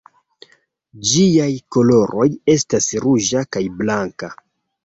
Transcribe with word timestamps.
Ĝiaj 1.09 1.49
koloroj 1.77 2.27
estas 2.57 2.91
ruĝa 3.07 3.47
kaj 3.57 3.65
blanka. 3.83 4.35